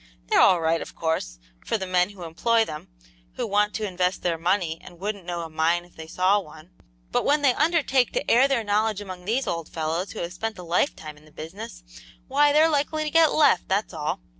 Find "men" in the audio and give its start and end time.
1.85-2.09